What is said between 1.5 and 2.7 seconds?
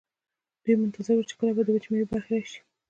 به د وچې میوې برخه راشي.